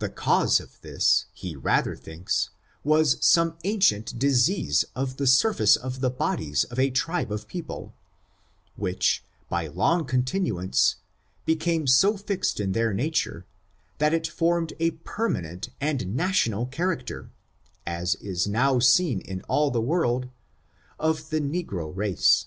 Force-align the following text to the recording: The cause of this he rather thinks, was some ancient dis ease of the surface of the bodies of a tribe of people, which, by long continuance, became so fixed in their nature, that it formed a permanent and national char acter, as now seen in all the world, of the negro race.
The 0.00 0.08
cause 0.08 0.58
of 0.58 0.80
this 0.80 1.26
he 1.32 1.54
rather 1.54 1.94
thinks, 1.94 2.50
was 2.82 3.24
some 3.24 3.56
ancient 3.62 4.18
dis 4.18 4.48
ease 4.48 4.84
of 4.96 5.16
the 5.16 5.28
surface 5.28 5.76
of 5.76 6.00
the 6.00 6.10
bodies 6.10 6.64
of 6.64 6.78
a 6.80 6.90
tribe 6.90 7.30
of 7.30 7.46
people, 7.46 7.94
which, 8.74 9.22
by 9.48 9.68
long 9.68 10.06
continuance, 10.06 10.96
became 11.44 11.86
so 11.86 12.16
fixed 12.16 12.58
in 12.58 12.72
their 12.72 12.92
nature, 12.92 13.46
that 13.98 14.12
it 14.12 14.26
formed 14.26 14.72
a 14.80 14.90
permanent 15.04 15.68
and 15.80 16.16
national 16.16 16.66
char 16.66 16.96
acter, 16.96 17.30
as 17.86 18.48
now 18.48 18.80
seen 18.80 19.20
in 19.20 19.40
all 19.42 19.70
the 19.70 19.80
world, 19.80 20.30
of 20.98 21.30
the 21.30 21.38
negro 21.38 21.94
race. 21.96 22.46